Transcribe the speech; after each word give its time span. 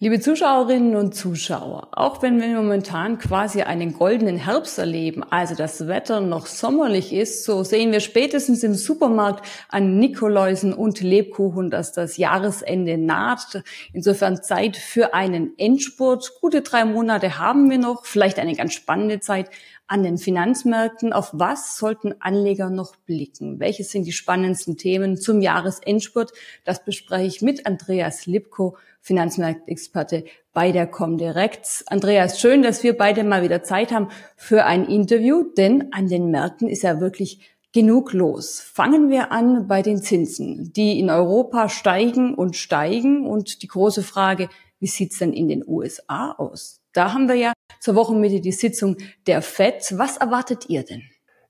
Liebe 0.00 0.20
Zuschauerinnen 0.20 0.94
und 0.94 1.16
Zuschauer, 1.16 1.88
auch 1.90 2.22
wenn 2.22 2.40
wir 2.40 2.46
momentan 2.50 3.18
quasi 3.18 3.62
einen 3.62 3.94
goldenen 3.94 4.36
Herbst 4.36 4.78
erleben, 4.78 5.24
also 5.24 5.56
das 5.56 5.88
Wetter 5.88 6.20
noch 6.20 6.46
sommerlich 6.46 7.12
ist, 7.12 7.42
so 7.42 7.64
sehen 7.64 7.90
wir 7.90 7.98
spätestens 7.98 8.62
im 8.62 8.74
Supermarkt 8.74 9.44
an 9.68 9.98
Nikoläusen 9.98 10.72
und 10.72 11.00
Lebkuchen, 11.00 11.68
dass 11.68 11.90
das 11.90 12.16
Jahresende 12.16 12.96
naht. 12.96 13.64
Insofern 13.92 14.40
Zeit 14.40 14.76
für 14.76 15.14
einen 15.14 15.58
Endspurt. 15.58 16.30
Gute 16.40 16.62
drei 16.62 16.84
Monate 16.84 17.40
haben 17.40 17.68
wir 17.68 17.78
noch, 17.78 18.04
vielleicht 18.04 18.38
eine 18.38 18.54
ganz 18.54 18.74
spannende 18.74 19.18
Zeit 19.18 19.50
an 19.88 20.02
den 20.02 20.18
Finanzmärkten. 20.18 21.12
Auf 21.12 21.30
was 21.32 21.76
sollten 21.76 22.14
Anleger 22.20 22.70
noch 22.70 22.94
blicken? 22.94 23.58
Welche 23.58 23.84
sind 23.84 24.04
die 24.04 24.12
spannendsten 24.12 24.76
Themen 24.76 25.16
zum 25.16 25.40
Jahresendspurt? 25.40 26.32
Das 26.64 26.84
bespreche 26.84 27.26
ich 27.26 27.42
mit 27.42 27.66
Andreas 27.66 28.26
Lipko, 28.26 28.76
Finanzmarktexperte 29.00 30.24
bei 30.52 30.70
der 30.70 30.86
Comdirect. 30.86 31.84
Andreas, 31.86 32.38
schön, 32.38 32.62
dass 32.62 32.82
wir 32.82 32.96
beide 32.96 33.24
mal 33.24 33.42
wieder 33.42 33.62
Zeit 33.62 33.90
haben 33.90 34.08
für 34.36 34.64
ein 34.64 34.84
Interview, 34.84 35.44
denn 35.56 35.92
an 35.92 36.08
den 36.08 36.30
Märkten 36.30 36.68
ist 36.68 36.82
ja 36.82 37.00
wirklich 37.00 37.40
genug 37.72 38.12
los. 38.12 38.60
Fangen 38.60 39.08
wir 39.08 39.32
an 39.32 39.68
bei 39.68 39.82
den 39.82 40.02
Zinsen, 40.02 40.72
die 40.72 40.98
in 40.98 41.10
Europa 41.10 41.68
steigen 41.68 42.34
und 42.34 42.56
steigen. 42.56 43.26
Und 43.26 43.62
die 43.62 43.68
große 43.68 44.02
Frage, 44.02 44.48
wie 44.80 44.86
sieht's 44.86 45.18
denn 45.18 45.32
in 45.32 45.48
den 45.48 45.64
USA 45.66 46.32
aus? 46.32 46.77
Da 46.92 47.12
haben 47.12 47.28
wir 47.28 47.34
ja 47.34 47.52
zur 47.80 47.94
Wochenmitte 47.94 48.40
die 48.40 48.52
Sitzung 48.52 48.96
der 49.26 49.42
FED. 49.42 49.98
Was 49.98 50.16
erwartet 50.16 50.68
ihr 50.68 50.84
denn? 50.84 51.02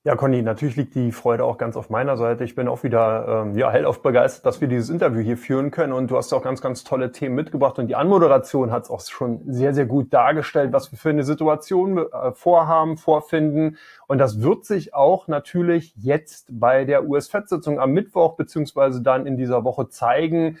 Ja, 0.05 0.15
Conny, 0.15 0.41
natürlich 0.41 0.77
liegt 0.77 0.95
die 0.95 1.11
Freude 1.11 1.43
auch 1.43 1.57
ganz 1.57 1.75
auf 1.75 1.89
meiner 1.89 2.15
Seite. 2.15 2.45
Ich 2.45 2.55
bin 2.55 2.69
auch 2.69 2.83
wieder 2.83 3.43
ähm, 3.43 3.57
ja, 3.57 3.69
hellauf 3.69 4.01
begeistert, 4.01 4.45
dass 4.45 4.61
wir 4.61 4.69
dieses 4.69 4.89
Interview 4.89 5.19
hier 5.19 5.37
führen 5.37 5.71
können. 5.71 5.91
Und 5.91 6.09
du 6.09 6.15
hast 6.15 6.31
auch 6.31 6.41
ganz, 6.41 6.61
ganz 6.61 6.85
tolle 6.85 7.11
Themen 7.11 7.35
mitgebracht. 7.35 7.77
Und 7.79 7.87
die 7.87 7.95
Anmoderation 7.95 8.71
hat 8.71 8.83
es 8.83 8.89
auch 8.89 9.01
schon 9.01 9.41
sehr, 9.51 9.73
sehr 9.73 9.85
gut 9.85 10.13
dargestellt, 10.13 10.71
was 10.71 10.93
wir 10.93 10.97
für 10.97 11.09
eine 11.09 11.25
Situation 11.25 11.97
äh, 11.97 12.31
vorhaben, 12.31 12.95
vorfinden. 12.95 13.77
Und 14.07 14.19
das 14.19 14.41
wird 14.41 14.63
sich 14.63 14.93
auch 14.93 15.27
natürlich 15.27 15.93
jetzt 15.97 16.47
bei 16.49 16.85
der 16.85 17.05
US-FED-Sitzung 17.05 17.77
am 17.77 17.91
Mittwoch 17.91 18.37
beziehungsweise 18.37 19.01
dann 19.01 19.25
in 19.25 19.35
dieser 19.35 19.65
Woche 19.65 19.89
zeigen 19.89 20.59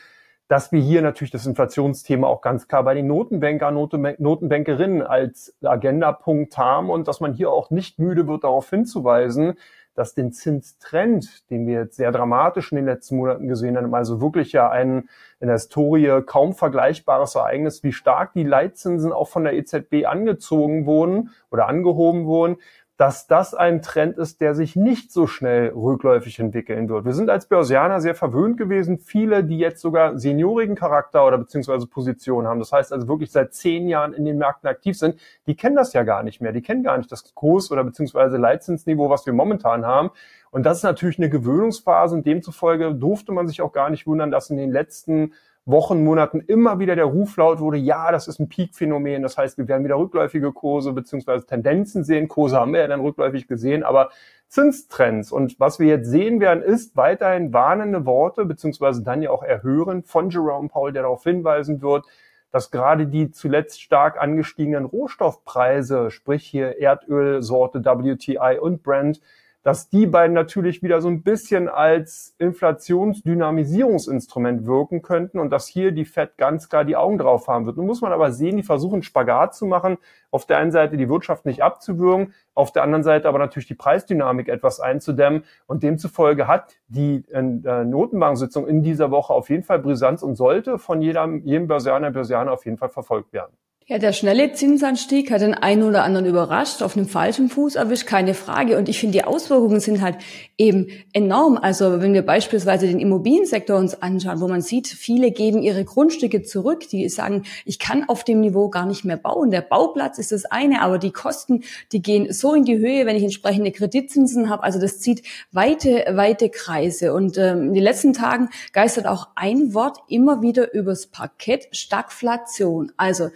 dass 0.49 0.71
wir 0.71 0.81
hier 0.81 1.03
natürlich 1.03 1.29
das 1.29 1.45
Inflationsthema 1.45 2.27
auch 2.27 2.41
ganz 2.41 2.67
klar 2.67 2.83
bei 2.83 2.95
den 2.95 3.05
Notenbanker, 3.05 3.69
Notenbankerinnen 3.69 5.03
als 5.03 5.55
Agendapunkt 5.63 6.57
haben 6.57 6.89
und 6.89 7.07
dass 7.07 7.19
man 7.19 7.33
hier 7.33 7.51
auch 7.51 7.69
nicht 7.69 7.99
müde 7.99 8.27
wird, 8.27 8.43
darauf 8.43 8.67
hinzuweisen, 8.67 9.53
dass 9.93 10.15
den 10.15 10.31
Zinstrend, 10.31 11.49
den 11.51 11.67
wir 11.67 11.81
jetzt 11.81 11.97
sehr 11.97 12.11
dramatisch 12.11 12.71
in 12.71 12.77
den 12.77 12.85
letzten 12.85 13.17
Monaten 13.17 13.47
gesehen 13.47 13.77
haben, 13.77 13.93
also 13.93 14.21
wirklich 14.21 14.51
ja 14.51 14.69
ein 14.69 15.07
in 15.39 15.47
der 15.47 15.57
Historie 15.57 16.21
kaum 16.25 16.53
vergleichbares 16.53 17.35
Ereignis, 17.35 17.83
wie 17.83 17.91
stark 17.91 18.33
die 18.33 18.43
Leitzinsen 18.43 19.11
auch 19.11 19.27
von 19.27 19.43
der 19.43 19.53
EZB 19.53 20.05
angezogen 20.07 20.87
wurden 20.87 21.29
oder 21.51 21.67
angehoben 21.67 22.25
wurden, 22.25 22.57
dass 22.99 23.27
das 23.27 23.53
ein 23.53 23.81
Trend 23.81 24.17
ist, 24.17 24.41
der 24.41 24.53
sich 24.53 24.75
nicht 24.75 25.13
so 25.13 25.25
schnell 25.25 25.69
rückläufig 25.69 26.37
entwickeln 26.37 26.89
wird. 26.89 27.05
Wir 27.05 27.13
sind 27.13 27.29
als 27.29 27.47
Börsianer 27.47 28.01
sehr 28.01 28.13
verwöhnt 28.13 28.57
gewesen. 28.57 28.99
Viele, 28.99 29.45
die 29.45 29.57
jetzt 29.57 29.79
sogar 29.79 30.19
seniorigen 30.19 30.75
Charakter 30.75 31.25
oder 31.25 31.37
beziehungsweise 31.37 31.87
Position 31.87 32.45
haben, 32.45 32.59
das 32.59 32.73
heißt 32.73 32.91
also 32.91 33.07
wirklich 33.07 33.31
seit 33.31 33.53
zehn 33.53 33.87
Jahren 33.87 34.11
in 34.11 34.25
den 34.25 34.37
Märkten 34.37 34.67
aktiv 34.67 34.97
sind, 34.97 35.15
die 35.47 35.55
kennen 35.55 35.77
das 35.77 35.93
ja 35.93 36.03
gar 36.03 36.23
nicht 36.23 36.41
mehr. 36.41 36.51
Die 36.51 36.61
kennen 36.61 36.83
gar 36.83 36.97
nicht 36.97 37.09
das 37.09 37.33
Kurs- 37.33 37.71
oder 37.71 37.85
beziehungsweise 37.85 38.35
Leitzinsniveau, 38.35 39.09
was 39.09 39.25
wir 39.25 39.31
momentan 39.31 39.85
haben. 39.85 40.09
Und 40.51 40.65
das 40.65 40.79
ist 40.79 40.83
natürlich 40.83 41.19
eine 41.19 41.29
Gewöhnungsphase 41.29 42.15
und 42.15 42.27
demzufolge 42.27 42.93
durfte 42.93 43.31
man 43.31 43.47
sich 43.47 43.61
auch 43.61 43.71
gar 43.71 43.89
nicht 43.89 44.07
wundern, 44.07 44.29
dass 44.29 44.49
in 44.49 44.57
den 44.57 44.71
letzten 44.71 45.31
Wochen, 45.71 46.03
Monaten 46.03 46.41
immer 46.41 46.79
wieder 46.79 46.95
der 46.95 47.05
Ruf 47.05 47.37
laut 47.37 47.59
wurde, 47.59 47.77
ja, 47.77 48.11
das 48.11 48.27
ist 48.27 48.39
ein 48.39 48.49
Peak-Phänomen. 48.49 49.21
Das 49.21 49.37
heißt, 49.37 49.57
wir 49.57 49.67
werden 49.67 49.83
wieder 49.83 49.97
rückläufige 49.97 50.51
Kurse 50.51 50.93
beziehungsweise 50.93 51.45
Tendenzen 51.45 52.03
sehen. 52.03 52.27
Kurse 52.27 52.57
haben 52.57 52.73
wir 52.73 52.81
ja 52.81 52.87
dann 52.87 53.01
rückläufig 53.01 53.47
gesehen, 53.47 53.83
aber 53.83 54.09
Zinstrends. 54.47 55.31
Und 55.31 55.59
was 55.59 55.79
wir 55.79 55.87
jetzt 55.87 56.09
sehen 56.09 56.39
werden, 56.39 56.63
ist 56.63 56.97
weiterhin 56.97 57.53
warnende 57.53 58.05
Worte 58.05 58.45
beziehungsweise 58.45 59.03
dann 59.03 59.21
ja 59.21 59.29
auch 59.29 59.43
Erhören 59.43 60.03
von 60.03 60.31
Jerome 60.31 60.69
Powell, 60.69 60.91
der 60.91 61.03
darauf 61.03 61.23
hinweisen 61.23 61.81
wird, 61.83 62.05
dass 62.51 62.71
gerade 62.71 63.05
die 63.05 63.29
zuletzt 63.29 63.79
stark 63.79 64.19
angestiegenen 64.19 64.85
Rohstoffpreise, 64.85 66.09
sprich 66.09 66.45
hier 66.45 66.79
Erdölsorte 66.79 67.85
WTI 67.85 68.57
und 68.59 68.81
Brent, 68.81 69.21
dass 69.63 69.89
die 69.89 70.05
beiden 70.07 70.33
natürlich 70.33 70.81
wieder 70.81 71.01
so 71.01 71.09
ein 71.09 71.21
bisschen 71.21 71.67
als 71.67 72.33
Inflationsdynamisierungsinstrument 72.37 74.65
wirken 74.65 75.01
könnten 75.01 75.39
und 75.39 75.49
dass 75.49 75.67
hier 75.67 75.91
die 75.91 76.05
Fed 76.05 76.37
ganz 76.37 76.69
klar 76.69 76.85
die 76.85 76.95
Augen 76.95 77.17
drauf 77.17 77.49
haben 77.49 77.65
wird. 77.65 77.75
Nun 77.75 77.87
muss 77.87 77.99
man 78.01 78.13
aber 78.13 78.31
sehen, 78.31 78.55
die 78.55 78.63
versuchen 78.63 79.03
Spagat 79.03 79.55
zu 79.55 79.65
machen, 79.65 79.97
auf 80.31 80.45
der 80.45 80.59
einen 80.59 80.71
Seite 80.71 80.95
die 80.95 81.09
Wirtschaft 81.09 81.45
nicht 81.45 81.61
abzuwürgen, 81.61 82.33
auf 82.53 82.71
der 82.71 82.83
anderen 82.83 83.03
Seite 83.03 83.27
aber 83.27 83.39
natürlich 83.39 83.67
die 83.67 83.75
Preisdynamik 83.75 84.47
etwas 84.47 84.79
einzudämmen 84.79 85.43
und 85.67 85.83
demzufolge 85.83 86.47
hat 86.47 86.77
die 86.87 87.25
äh, 87.31 87.41
Notenbank-Sitzung 87.41 88.65
in 88.67 88.81
dieser 88.81 89.11
Woche 89.11 89.33
auf 89.33 89.49
jeden 89.49 89.63
Fall 89.63 89.79
Brisanz 89.79 90.23
und 90.23 90.35
sollte 90.35 90.79
von 90.79 91.01
jedem, 91.01 91.45
jedem 91.45 91.67
Börsianer, 91.67 92.11
Börsianer 92.11 92.53
auf 92.53 92.63
jeden 92.65 92.77
Fall 92.77 92.89
verfolgt 92.89 93.33
werden. 93.33 93.57
Ja, 93.91 93.97
der 93.97 94.13
schnelle 94.13 94.53
Zinsanstieg 94.53 95.31
hat 95.31 95.41
den 95.41 95.55
einen 95.55 95.81
oder 95.81 96.03
anderen 96.03 96.27
überrascht, 96.27 96.83
auf 96.83 96.95
einem 96.95 97.07
falschen 97.07 97.49
Fuß 97.49 97.73
erwischt, 97.73 98.05
keine 98.05 98.35
Frage. 98.35 98.77
Und 98.77 98.87
ich 98.87 98.99
finde, 98.99 99.17
die 99.17 99.23
Auswirkungen 99.23 99.79
sind 99.79 99.99
halt 99.99 100.19
eben 100.59 100.89
enorm. 101.11 101.57
Also 101.57 101.99
wenn 101.99 102.13
wir 102.13 102.23
beispielsweise 102.23 102.85
den 102.85 102.99
Immobiliensektor 102.99 103.79
uns 103.79 103.99
anschauen, 103.99 104.41
wo 104.41 104.47
man 104.47 104.61
sieht, 104.61 104.85
viele 104.87 105.31
geben 105.31 105.63
ihre 105.63 105.83
Grundstücke 105.85 106.43
zurück, 106.43 106.87
die 106.87 107.09
sagen, 107.09 107.45
ich 107.65 107.79
kann 107.79 108.07
auf 108.07 108.23
dem 108.23 108.41
Niveau 108.41 108.69
gar 108.69 108.85
nicht 108.85 109.05
mehr 109.05 109.17
bauen. 109.17 109.49
Der 109.49 109.61
Bauplatz 109.61 110.19
ist 110.19 110.31
das 110.31 110.45
eine, 110.45 110.83
aber 110.83 110.99
die 110.99 111.09
Kosten, 111.09 111.63
die 111.91 112.03
gehen 112.03 112.31
so 112.31 112.53
in 112.53 112.65
die 112.65 112.77
Höhe, 112.77 113.07
wenn 113.07 113.15
ich 113.15 113.23
entsprechende 113.23 113.71
Kreditzinsen 113.71 114.51
habe. 114.51 114.61
Also 114.61 114.79
das 114.79 114.99
zieht 114.99 115.23
weite, 115.51 116.05
weite 116.11 116.49
Kreise. 116.49 117.11
Und 117.11 117.39
ähm, 117.39 117.69
in 117.69 117.73
den 117.73 117.83
letzten 117.83 118.13
Tagen 118.13 118.49
geistert 118.71 119.07
auch 119.07 119.29
ein 119.33 119.73
Wort 119.73 119.97
immer 120.07 120.43
wieder 120.43 120.75
übers 120.75 121.07
Parkett, 121.07 121.69
Stagflation. 121.71 122.91
Also 122.95 123.29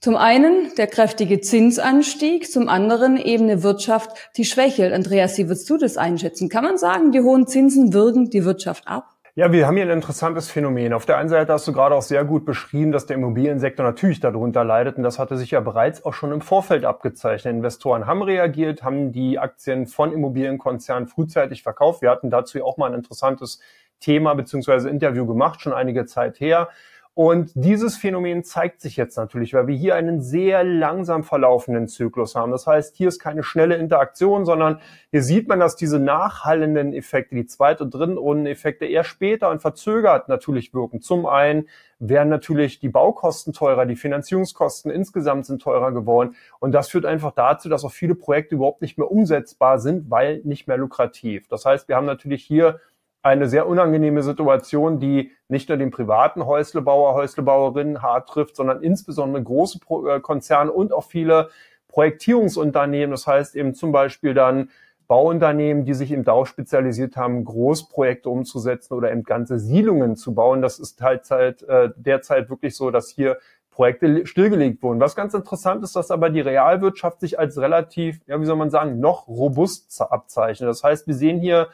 zum 0.00 0.16
einen 0.16 0.72
der 0.76 0.86
kräftige 0.86 1.40
Zinsanstieg, 1.40 2.50
zum 2.50 2.68
anderen 2.68 3.16
eben 3.16 3.44
eine 3.44 3.62
Wirtschaft, 3.62 4.10
die 4.36 4.44
schwächelt. 4.44 4.92
Andreas, 4.92 5.36
wie 5.38 5.48
würdest 5.48 5.68
du 5.68 5.76
das 5.76 5.96
einschätzen? 5.96 6.48
Kann 6.48 6.64
man 6.64 6.78
sagen, 6.78 7.10
die 7.10 7.20
hohen 7.20 7.46
Zinsen 7.46 7.92
wirken 7.92 8.30
die 8.30 8.44
Wirtschaft 8.44 8.86
ab? 8.86 9.18
Ja, 9.34 9.52
wir 9.52 9.68
haben 9.68 9.76
hier 9.76 9.84
ein 9.84 9.90
interessantes 9.90 10.50
Phänomen. 10.50 10.92
Auf 10.92 11.06
der 11.06 11.16
einen 11.16 11.28
Seite 11.28 11.52
hast 11.52 11.68
du 11.68 11.72
gerade 11.72 11.94
auch 11.94 12.02
sehr 12.02 12.24
gut 12.24 12.44
beschrieben, 12.44 12.90
dass 12.90 13.06
der 13.06 13.16
Immobiliensektor 13.16 13.86
natürlich 13.86 14.18
darunter 14.18 14.64
leidet. 14.64 14.96
Und 14.96 15.04
das 15.04 15.20
hatte 15.20 15.36
sich 15.36 15.52
ja 15.52 15.60
bereits 15.60 16.04
auch 16.04 16.12
schon 16.12 16.32
im 16.32 16.40
Vorfeld 16.40 16.84
abgezeichnet. 16.84 17.54
Investoren 17.54 18.06
haben 18.06 18.22
reagiert, 18.22 18.82
haben 18.82 19.12
die 19.12 19.38
Aktien 19.38 19.86
von 19.86 20.12
Immobilienkonzernen 20.12 21.06
frühzeitig 21.06 21.62
verkauft. 21.62 22.02
Wir 22.02 22.10
hatten 22.10 22.30
dazu 22.30 22.58
ja 22.58 22.64
auch 22.64 22.78
mal 22.78 22.86
ein 22.86 22.94
interessantes 22.94 23.60
Thema 24.00 24.34
bzw. 24.34 24.88
Interview 24.88 25.24
gemacht, 25.24 25.60
schon 25.60 25.72
einige 25.72 26.06
Zeit 26.06 26.40
her. 26.40 26.68
Und 27.18 27.50
dieses 27.56 27.96
Phänomen 27.96 28.44
zeigt 28.44 28.80
sich 28.80 28.96
jetzt 28.96 29.16
natürlich, 29.16 29.52
weil 29.52 29.66
wir 29.66 29.74
hier 29.74 29.96
einen 29.96 30.22
sehr 30.22 30.62
langsam 30.62 31.24
verlaufenden 31.24 31.88
Zyklus 31.88 32.36
haben. 32.36 32.52
Das 32.52 32.68
heißt, 32.68 32.96
hier 32.96 33.08
ist 33.08 33.18
keine 33.18 33.42
schnelle 33.42 33.74
Interaktion, 33.74 34.44
sondern 34.46 34.78
hier 35.10 35.24
sieht 35.24 35.48
man, 35.48 35.58
dass 35.58 35.74
diese 35.74 35.98
nachhallenden 35.98 36.92
Effekte, 36.92 37.34
die 37.34 37.46
zweite 37.46 37.82
und 37.82 37.92
dritten 37.92 38.18
Rundeneffekte 38.18 38.86
eher 38.86 39.02
später 39.02 39.50
und 39.50 39.60
verzögert 39.60 40.28
natürlich 40.28 40.72
wirken. 40.72 41.00
Zum 41.00 41.26
einen 41.26 41.66
werden 41.98 42.28
natürlich 42.28 42.78
die 42.78 42.88
Baukosten 42.88 43.52
teurer, 43.52 43.84
die 43.84 43.96
Finanzierungskosten 43.96 44.88
insgesamt 44.88 45.46
sind 45.46 45.60
teurer 45.60 45.90
geworden. 45.90 46.36
Und 46.60 46.70
das 46.70 46.88
führt 46.88 47.04
einfach 47.04 47.32
dazu, 47.32 47.68
dass 47.68 47.84
auch 47.84 47.90
viele 47.90 48.14
Projekte 48.14 48.54
überhaupt 48.54 48.80
nicht 48.80 48.96
mehr 48.96 49.10
umsetzbar 49.10 49.80
sind, 49.80 50.08
weil 50.08 50.40
nicht 50.44 50.68
mehr 50.68 50.76
lukrativ. 50.76 51.48
Das 51.48 51.64
heißt, 51.64 51.88
wir 51.88 51.96
haben 51.96 52.06
natürlich 52.06 52.44
hier 52.44 52.78
eine 53.22 53.48
sehr 53.48 53.66
unangenehme 53.66 54.22
Situation, 54.22 55.00
die 55.00 55.32
nicht 55.48 55.68
nur 55.68 55.78
den 55.78 55.90
privaten 55.90 56.46
Häuslebauer, 56.46 57.14
Häuslebauerinnen 57.14 58.02
hart 58.02 58.28
trifft, 58.28 58.56
sondern 58.56 58.82
insbesondere 58.82 59.42
große 59.42 59.80
äh, 60.08 60.20
Konzerne 60.20 60.72
und 60.72 60.92
auch 60.92 61.04
viele 61.04 61.50
Projektierungsunternehmen. 61.88 63.10
Das 63.10 63.26
heißt 63.26 63.56
eben 63.56 63.74
zum 63.74 63.92
Beispiel 63.92 64.34
dann 64.34 64.70
Bauunternehmen, 65.08 65.86
die 65.86 65.94
sich 65.94 66.12
im 66.12 66.22
Dau 66.22 66.44
spezialisiert 66.44 67.16
haben, 67.16 67.44
Großprojekte 67.44 68.28
umzusetzen 68.28 68.92
oder 68.92 69.10
eben 69.10 69.22
ganze 69.22 69.58
Siedlungen 69.58 70.16
zu 70.16 70.34
bauen. 70.34 70.60
Das 70.60 70.78
ist 70.78 71.00
halt, 71.00 71.30
halt 71.30 71.62
äh, 71.62 71.90
derzeit 71.96 72.50
wirklich 72.50 72.76
so, 72.76 72.90
dass 72.90 73.08
hier 73.08 73.38
Projekte 73.70 74.26
stillgelegt 74.26 74.82
wurden. 74.82 75.00
Was 75.00 75.14
ganz 75.14 75.34
interessant 75.34 75.84
ist, 75.84 75.94
dass 75.96 76.10
aber 76.10 76.30
die 76.30 76.40
Realwirtschaft 76.40 77.20
sich 77.20 77.38
als 77.38 77.56
relativ, 77.58 78.20
ja, 78.26 78.40
wie 78.40 78.44
soll 78.44 78.56
man 78.56 78.70
sagen, 78.70 78.98
noch 78.98 79.28
robust 79.28 80.02
abzeichnet. 80.02 80.68
Das 80.68 80.82
heißt, 80.82 81.06
wir 81.06 81.14
sehen 81.14 81.38
hier 81.38 81.68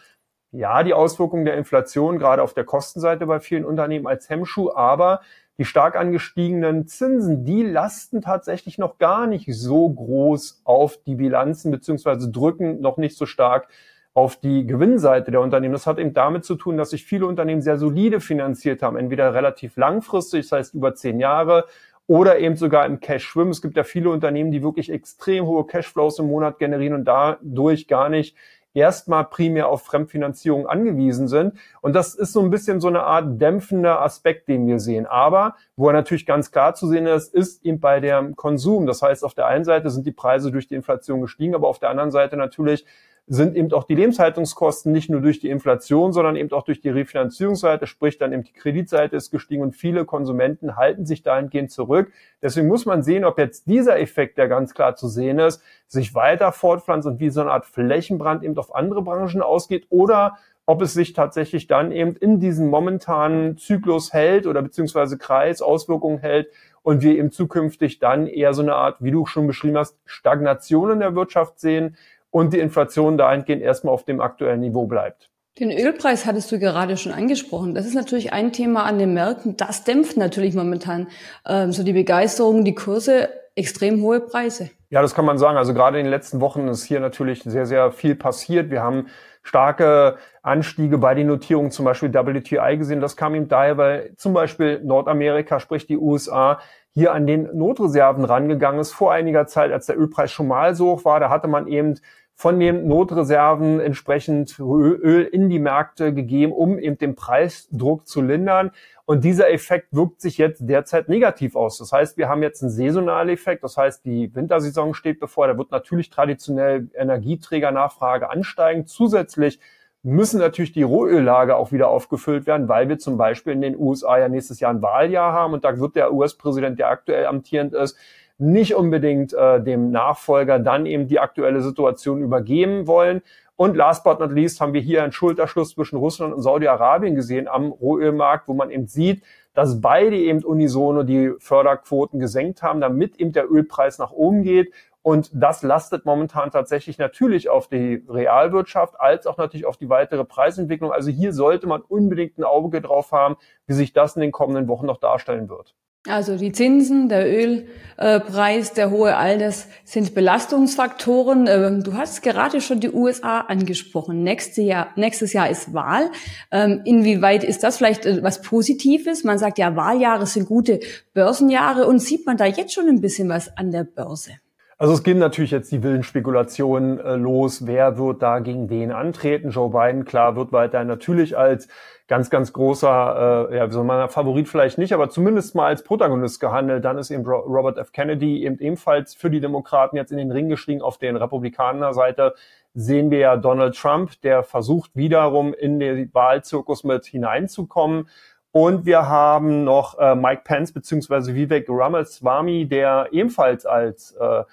ja, 0.55 0.83
die 0.83 0.95
Auswirkungen 0.95 1.45
der 1.45 1.56
Inflation 1.56 2.19
gerade 2.19 2.43
auf 2.43 2.55
der 2.55 2.65
Kostenseite 2.65 3.27
bei 3.27 3.41
vielen 3.41 3.65
Unternehmen 3.65 4.06
als 4.06 4.31
Hemmschuh, 4.31 4.73
aber 4.73 5.21
die 5.59 5.65
stark 5.65 5.97
angestiegenen 5.97 6.87
Zinsen, 6.87 7.45
die 7.45 7.62
lasten 7.62 8.23
tatsächlich 8.23 8.79
noch 8.79 8.99
gar 8.99 9.27
nicht 9.27 9.53
so 9.53 9.89
groß 9.89 10.62
auf 10.65 10.99
die 11.06 11.15
Bilanzen 11.15 11.71
beziehungsweise 11.71 12.31
drücken 12.31 12.81
noch 12.81 12.97
nicht 12.97 13.17
so 13.17 13.27
stark 13.27 13.69
auf 14.15 14.37
die 14.37 14.67
Gewinnseite 14.67 15.33
der 15.33 15.41
Unternehmen. 15.41 15.73
Das 15.73 15.87
hat 15.87 15.99
eben 15.99 16.15
damit 16.15 16.45
zu 16.45 16.55
tun, 16.55 16.77
dass 16.77 16.91
sich 16.91 17.05
viele 17.05 17.27
Unternehmen 17.27 17.62
sehr 17.62 17.79
solide 17.79 18.21
finanziert 18.21 18.83
haben, 18.83 18.97
entweder 18.97 19.35
relativ 19.35 19.77
langfristig, 19.77 20.49
das 20.49 20.53
heißt 20.53 20.75
über 20.75 20.95
zehn 20.95 21.19
Jahre, 21.19 21.67
oder 22.06 22.39
eben 22.39 22.56
sogar 22.56 22.87
im 22.87 23.01
Cash 23.01 23.25
schwimmen. 23.25 23.51
Es 23.51 23.62
gibt 23.62 23.77
ja 23.77 23.83
viele 23.83 24.11
Unternehmen, 24.11 24.53
die 24.53 24.62
wirklich 24.62 24.91
extrem 24.91 25.47
hohe 25.47 25.67
Cashflows 25.67 26.19
im 26.19 26.27
Monat 26.27 26.59
generieren 26.59 26.95
und 26.95 27.05
dadurch 27.06 27.89
gar 27.89 28.09
nicht 28.09 28.37
erstmal 28.75 29.25
primär 29.25 29.69
auf 29.69 29.82
Fremdfinanzierung 29.85 30.67
angewiesen 30.67 31.29
sind. 31.29 31.55
Und 31.81 31.94
das 31.94 32.15
ist 32.15 32.32
so 32.32 32.41
ein 32.41 32.50
bisschen 32.50 32.81
so 32.81 32.88
eine 32.88 33.05
Art 33.05 33.41
dämpfender 33.41 34.03
Aspekt, 34.03 34.49
den 34.49 34.67
wir 34.67 34.81
sehen. 34.81 35.06
Aber 35.06 35.55
wo 35.76 35.88
er 35.88 35.93
natürlich 35.93 36.26
ganz 36.26 36.50
klar 36.50 36.75
zu 36.75 36.88
sehen 36.88 37.06
ist, 37.06 37.32
ist 37.32 37.65
eben 37.65 37.81
bei 37.81 38.00
dem 38.00 38.37
Konsum. 38.37 38.87
Das 38.87 39.00
heißt, 39.00 39.25
auf 39.25 39.35
der 39.35 39.47
einen 39.47 39.65
Seite 39.65 39.91
sind 39.91 40.06
die 40.06 40.12
Preise 40.12 40.50
durch 40.50 40.67
die 40.67 40.75
Inflation 40.75 41.21
gestiegen, 41.21 41.55
aber 41.55 41.69
auf 41.69 41.79
der 41.79 41.91
anderen 41.91 42.11
Seite 42.11 42.37
natürlich 42.37 42.85
sind 43.26 43.56
eben 43.56 43.73
auch 43.73 43.85
die 43.85 43.94
Lebenshaltungskosten 43.94 44.93
nicht 44.93 45.09
nur 45.09 45.23
durch 45.23 45.41
die 45.41 45.49
Inflation, 45.49 46.12
sondern 46.12 46.37
eben 46.37 46.53
auch 46.53 46.65
durch 46.65 46.82
die 46.82 46.91
Refinanzierungsseite, 46.91 47.87
sprich 47.87 48.19
dann 48.19 48.35
eben 48.35 48.43
die 48.43 48.53
Kreditseite 48.53 49.17
ist 49.17 49.31
gestiegen 49.31 49.62
und 49.62 49.75
viele 49.75 50.05
Konsumenten 50.05 50.76
halten 50.76 51.06
sich 51.06 51.23
dahingehend 51.23 51.71
zurück. 51.71 52.12
Deswegen 52.43 52.69
muss 52.69 52.85
man 52.85 53.03
sehen, 53.03 53.25
ob 53.25 53.38
jetzt 53.38 53.67
dieser 53.67 53.99
Effekt, 53.99 54.37
der 54.37 54.49
ganz 54.49 54.75
klar 54.75 54.94
zu 54.94 55.09
sehen 55.09 55.38
ist, 55.38 55.62
sich 55.87 56.15
weiter 56.15 56.53
fortpflanzt 56.53 57.06
und 57.06 57.19
wie 57.19 57.31
so 57.31 57.41
eine 57.41 57.50
Art 57.50 57.65
Flächenbrand 57.65 58.43
eben 58.43 58.59
auf 58.59 58.75
andere 58.75 59.00
Branchen 59.00 59.41
ausgeht 59.41 59.87
oder 59.88 60.37
ob 60.67 60.82
es 60.82 60.94
sich 60.94 61.12
tatsächlich 61.12 61.67
dann 61.67 61.93
eben 61.93 62.17
in 62.17 62.41
diesen 62.41 62.69
momentanen 62.69 63.59
Zyklus 63.59 64.12
hält 64.12 64.47
oder 64.47 64.62
beziehungsweise 64.62 65.19
Kreis 65.19 65.61
Auswirkungen 65.61 66.19
hält 66.19 66.49
und 66.82 67.03
wir 67.03 67.17
eben 67.17 67.31
zukünftig 67.31 67.99
dann 67.99 68.27
eher 68.27 68.55
so 68.55 68.62
eine 68.62 68.75
Art, 68.75 68.97
wie 69.00 69.11
du 69.11 69.27
schon 69.27 69.47
beschrieben 69.47 69.79
hast, 69.79 69.99
Stagnation 70.05 70.91
in 70.91 71.00
der 71.00 71.15
Wirtschaft 71.15 71.59
sehen, 71.59 71.97
und 72.34 72.52
die 72.52 72.58
Inflation 72.58 73.16
dahingehend 73.16 73.62
erstmal 73.62 73.94
auf 73.94 74.04
dem 74.04 74.20
aktuellen 74.20 74.58
Niveau 74.58 74.86
bleibt. 74.86 75.31
Den 75.60 75.70
Ölpreis 75.70 76.26
hattest 76.26 76.50
du 76.50 76.58
gerade 76.58 76.96
schon 76.96 77.12
angesprochen. 77.12 77.76
Das 77.76 77.86
ist 77.86 77.94
natürlich 77.94 78.32
ein 78.32 78.52
Thema 78.52 78.82
an 78.82 78.98
den 78.98 79.14
Märkten. 79.14 79.56
Das 79.56 79.84
dämpft 79.84 80.16
natürlich 80.16 80.52
momentan 80.52 81.06
ähm, 81.46 81.70
so 81.70 81.84
die 81.84 81.92
Begeisterung, 81.92 82.64
die 82.64 82.75
Kurse, 82.75 83.28
extrem 83.54 84.02
hohe 84.02 84.19
Preise. 84.19 84.70
Ja, 84.90 85.00
das 85.00 85.14
kann 85.14 85.25
man 85.25 85.38
sagen. 85.38 85.56
Also 85.56 85.75
gerade 85.75 86.00
in 86.00 86.06
den 86.06 86.10
letzten 86.10 86.40
Wochen 86.40 86.66
ist 86.66 86.82
hier 86.82 86.98
natürlich 86.98 87.44
sehr, 87.44 87.66
sehr 87.66 87.92
viel 87.92 88.16
passiert. 88.16 88.69
Wir 88.72 88.82
haben 88.82 89.06
starke 89.44 90.16
Anstiege 90.42 90.98
bei 90.98 91.14
den 91.14 91.28
Notierungen, 91.28 91.70
zum 91.70 91.84
Beispiel 91.84 92.12
WTI 92.12 92.76
gesehen. 92.78 93.00
Das 93.00 93.16
kam 93.16 93.36
ihm 93.36 93.46
daher, 93.46 93.78
weil 93.78 94.12
zum 94.16 94.32
Beispiel 94.32 94.81
Nordamerika, 94.82 95.60
sprich 95.60 95.86
die 95.86 95.98
USA, 95.98 96.58
hier 96.90 97.12
an 97.12 97.26
den 97.26 97.56
Notreserven 97.56 98.25
rangegangen 98.25 98.81
ist 98.81 98.92
vor 98.92 99.12
einiger 99.12 99.46
Zeit, 99.46 99.72
als 99.72 99.86
der 99.86 99.98
Ölpreis 99.98 100.31
schon 100.31 100.48
mal 100.48 100.75
so 100.75 100.92
hoch 100.92 101.04
war. 101.04 101.19
Da 101.19 101.28
hatte 101.28 101.48
man 101.48 101.66
eben 101.66 101.98
von 102.36 102.58
den 102.58 102.88
Notreserven 102.88 103.81
entsprechend 103.81 104.58
Öl 104.58 105.22
in 105.22 105.48
die 105.48 105.60
Märkte 105.60 106.12
gegeben, 106.12 106.52
um 106.52 106.78
eben 106.78 106.98
den 106.98 107.14
Preisdruck 107.14 108.06
zu 108.08 108.20
lindern. 108.22 108.72
Und 109.06 109.22
dieser 109.22 109.50
Effekt 109.50 109.88
wirkt 109.92 110.20
sich 110.20 110.38
jetzt 110.38 110.62
derzeit 110.69 111.08
negativ 111.08 111.56
aus. 111.56 111.78
Das 111.78 111.92
heißt, 111.92 112.16
wir 112.16 112.28
haben 112.28 112.42
jetzt 112.42 112.62
einen 112.62 112.70
saisonalen 112.70 113.28
Effekt. 113.28 113.62
Das 113.62 113.76
heißt, 113.76 114.04
die 114.04 114.34
Wintersaison 114.34 114.94
steht 114.94 115.20
bevor. 115.20 115.46
Da 115.46 115.56
wird 115.56 115.70
natürlich 115.70 116.10
traditionell 116.10 116.88
Energieträgernachfrage 116.94 118.31
ansteigen. 118.31 118.86
Zusätzlich 118.86 119.60
müssen 120.02 120.38
natürlich 120.38 120.72
die 120.72 120.82
Rohöllager 120.82 121.56
auch 121.56 121.72
wieder 121.72 121.88
aufgefüllt 121.88 122.46
werden, 122.46 122.69
weil 122.69 122.88
wir 122.88 122.98
zum 122.98 123.16
Beispiel 123.16 123.54
in 123.54 123.62
den 123.62 123.76
USA 123.78 124.19
ja 124.19 124.28
nächstes 124.28 124.60
Jahr 124.60 124.72
ein 124.72 124.82
Wahljahr 124.82 125.32
haben 125.32 125.54
und 125.54 125.64
da 125.64 125.78
wird 125.78 125.96
der 125.96 126.12
US-Präsident, 126.12 126.78
der 126.78 126.90
aktuell 126.90 127.25
amtierend 127.25 127.72
ist, 127.72 127.96
nicht 128.38 128.75
unbedingt 128.75 129.32
äh, 129.32 129.62
dem 129.62 129.90
Nachfolger 129.90 130.58
dann 130.58 130.86
eben 130.86 131.06
die 131.06 131.20
aktuelle 131.20 131.60
Situation 131.60 132.20
übergeben 132.20 132.86
wollen. 132.86 133.22
Und 133.56 133.76
last 133.76 134.02
but 134.02 134.19
not 134.19 134.32
least 134.32 134.60
haben 134.60 134.72
wir 134.72 134.81
hier 134.81 135.04
einen 135.04 135.12
Schulterschluss 135.12 135.70
zwischen 135.70 135.96
Russland 135.96 136.34
und 136.34 136.42
Saudi-Arabien 136.42 137.14
gesehen 137.14 137.46
am 137.46 137.70
Rohölmarkt, 137.70 138.48
wo 138.48 138.54
man 138.54 138.70
eben 138.70 138.88
sieht, 138.88 139.22
dass 139.54 139.81
beide 139.81 140.16
eben 140.16 140.42
unisono 140.42 141.04
die 141.04 141.32
Förderquoten 141.38 142.19
gesenkt 142.19 142.62
haben, 142.62 142.81
damit 142.81 143.16
eben 143.20 143.32
der 143.32 143.48
Ölpreis 143.48 143.98
nach 143.98 144.10
oben 144.10 144.42
geht. 144.42 144.72
Und 145.02 145.31
das 145.34 145.62
lastet 145.62 146.04
momentan 146.04 146.50
tatsächlich 146.50 146.98
natürlich 146.98 147.48
auf 147.48 147.69
die 147.69 148.02
Realwirtschaft 148.08 148.98
als 148.98 149.26
auch 149.26 149.36
natürlich 149.36 149.66
auf 149.66 149.76
die 149.76 149.90
weitere 149.90 150.25
Preisentwicklung. 150.25 150.90
Also 150.90 151.10
hier 151.10 151.32
sollte 151.32 151.69
man 151.69 151.82
unbedingt 151.82 152.38
ein 152.38 152.44
Auge 152.44 152.81
drauf 152.81 153.12
haben, 153.12 153.36
wie 153.66 153.75
sich 153.75 153.92
das 153.92 154.16
in 154.16 154.22
den 154.22 154.32
kommenden 154.32 154.66
Wochen 154.66 154.86
noch 154.86 154.98
darstellen 154.98 155.48
wird. 155.48 155.75
Also 156.06 156.37
die 156.37 156.53
Zinsen, 156.53 157.09
der 157.09 157.27
Ölpreis, 157.27 158.75
der 158.75 158.91
hohe 158.91 159.17
All, 159.17 159.39
das 159.39 159.69
sind 159.85 160.15
Belastungsfaktoren. 160.15 161.47
Ähm, 161.49 161.83
du 161.83 161.95
hast 161.95 162.23
gerade 162.23 162.61
schon 162.61 162.81
die 162.81 162.91
USA 162.91 163.41
angesprochen. 163.41 164.23
Nächstes 164.23 164.67
Jahr, 164.67 164.89
nächstes 164.97 165.33
Jahr 165.33 165.49
ist 165.49 165.73
Wahl. 165.73 166.11
Ähm, 166.51 166.83
inwieweit 166.85 167.43
ist 167.43 167.62
das 167.62 167.79
vielleicht 167.79 168.05
äh, 168.05 168.23
was 168.23 168.43
Positives? 168.43 169.25
Man 169.25 169.39
sagt 169.39 169.56
ja, 169.56 169.77
Wahljahre 169.77 170.27
sind 170.27 170.47
gute 170.47 170.81
Börsenjahre 171.15 171.87
und 171.87 172.01
sieht 172.01 172.27
man 172.27 172.37
da 172.37 172.45
jetzt 172.45 172.75
schon 172.75 172.87
ein 172.89 173.01
bisschen 173.01 173.31
was 173.31 173.56
an 173.56 173.71
der 173.71 173.85
Börse? 173.85 174.33
Also 174.77 174.93
es 174.93 175.05
gehen 175.05 175.19
natürlich 175.19 175.53
jetzt 175.53 175.73
die 175.73 175.83
wilden 175.83 176.03
Spekulationen 176.03 176.99
äh, 176.99 177.15
los. 177.15 177.67
Wer 177.67 177.97
wird 177.97 178.21
da 178.21 178.41
gegen 178.41 178.69
wen 178.69 178.93
antreten? 178.93 179.49
Joe 179.51 179.71
Biden, 179.71 180.05
klar, 180.05 180.37
wird 180.37 180.53
weiter 180.53 180.85
natürlich 180.85 181.39
als 181.39 181.69
ganz, 182.06 182.29
ganz 182.29 182.53
großer, 182.53 183.49
äh, 183.51 183.56
ja, 183.56 183.71
soll 183.71 183.85
man, 183.85 184.09
Favorit 184.09 184.49
vielleicht 184.49 184.79
nicht, 184.79 184.93
aber 184.93 185.09
zumindest 185.09 185.55
mal 185.55 185.67
als 185.67 185.83
Protagonist 185.83 186.39
gehandelt. 186.39 186.85
Dann 186.85 186.99
ist 186.99 187.11
eben 187.11 187.25
Robert 187.27 187.79
F. 187.79 187.93
Kennedy 187.93 188.45
eben 188.45 188.59
ebenfalls 188.59 189.15
für 189.15 189.31
die 189.31 189.41
Demokraten 189.41 189.97
jetzt 189.97 190.12
in 190.12 190.19
den 190.19 190.31
Ring 190.31 190.49
gestiegen. 190.49 190.83
Auf 190.83 190.99
den 190.99 191.17
Republikanerseite 191.17 192.35
sehen 192.75 193.11
wir 193.11 193.19
ja 193.19 193.37
Donald 193.37 193.77
Trump, 193.77 194.21
der 194.23 194.43
versucht 194.43 194.91
wiederum 194.95 195.55
in 195.55 195.81
den 195.81 196.12
Wahlzirkus 196.12 196.85
mit 196.85 197.06
hineinzukommen. 197.06 198.09
Und 198.53 198.87
wir 198.87 199.09
haben 199.09 199.65
noch 199.65 199.99
äh, 199.99 200.15
Mike 200.15 200.43
Pence 200.45 200.73
beziehungsweise 200.73 201.35
Vivek 201.35 201.67
Ramaswamy, 201.69 202.69
der 202.69 203.09
ebenfalls 203.12 203.67
als 203.67 204.12
äh, 204.12 204.45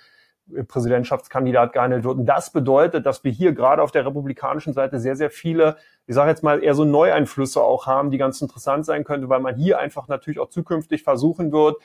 Präsidentschaftskandidat 0.68 1.74
gehandelt 1.74 2.04
wird. 2.04 2.18
Und 2.18 2.26
das 2.26 2.52
bedeutet, 2.52 3.06
dass 3.06 3.24
wir 3.24 3.32
hier 3.32 3.54
gerade 3.54 3.82
auf 3.82 3.92
der 3.92 4.06
republikanischen 4.06 4.74
Seite 4.74 5.00
sehr, 5.00 5.16
sehr 5.16 5.30
viele, 5.30 5.78
ich 6.08 6.16
sage 6.16 6.30
jetzt 6.30 6.44
mal, 6.44 6.64
eher 6.64 6.74
so 6.74 6.86
Neueinflüsse 6.86 7.62
auch 7.62 7.88
haben, 7.88 8.12
die 8.12 8.18
ganz 8.18 8.42
interessant 8.42 8.86
sein 8.86 9.04
könnte, 9.04 9.30
weil 9.30 9.40
man 9.40 9.56
hier 9.56 9.80
einfach 9.80 10.08
natürlich 10.08 10.40
auch 10.40 10.50
zukünftig 10.50 11.04
versuchen 11.04 11.52
wird, 11.52 11.78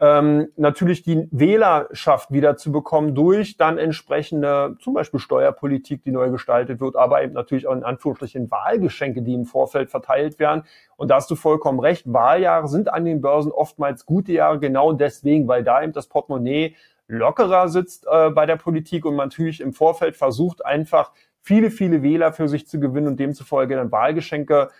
ähm, 0.00 0.48
natürlich 0.56 1.02
die 1.02 1.28
Wählerschaft 1.30 2.32
wieder 2.32 2.56
zu 2.56 2.72
bekommen 2.72 3.14
durch 3.14 3.58
dann 3.58 3.76
entsprechende, 3.76 4.76
zum 4.80 4.94
Beispiel 4.94 5.20
Steuerpolitik, 5.20 6.02
die 6.02 6.10
neu 6.10 6.30
gestaltet 6.30 6.80
wird, 6.80 6.96
aber 6.96 7.22
eben 7.22 7.34
natürlich 7.34 7.66
auch 7.66 7.74
in 7.74 7.84
Anführungsstrichen 7.84 8.50
Wahlgeschenke, 8.50 9.20
die 9.20 9.34
im 9.34 9.44
Vorfeld 9.44 9.90
verteilt 9.90 10.38
werden. 10.38 10.64
Und 10.96 11.10
da 11.10 11.16
hast 11.16 11.30
du 11.30 11.34
vollkommen 11.34 11.80
recht, 11.80 12.10
Wahljahre 12.10 12.66
sind 12.68 12.90
an 12.90 13.04
den 13.04 13.20
Börsen 13.20 13.52
oftmals 13.52 14.06
gute 14.06 14.32
Jahre, 14.32 14.58
genau 14.58 14.94
deswegen, 14.94 15.46
weil 15.48 15.64
da 15.64 15.82
eben 15.82 15.92
das 15.92 16.06
Portemonnaie 16.06 16.76
lockerer 17.10 17.68
sitzt 17.68 18.06
äh, 18.10 18.30
bei 18.30 18.46
der 18.46 18.56
Politik 18.56 19.04
und 19.04 19.16
man 19.16 19.28
natürlich 19.28 19.60
im 19.60 19.72
Vorfeld 19.72 20.16
versucht, 20.16 20.64
einfach 20.64 21.12
viele, 21.42 21.70
viele 21.70 22.02
Wähler 22.02 22.32
für 22.32 22.48
sich 22.48 22.66
zu 22.66 22.80
gewinnen 22.80 23.08
und 23.08 23.20
demzufolge 23.20 23.76
dann 23.76 23.92
Wahlgeschenke 23.92 24.70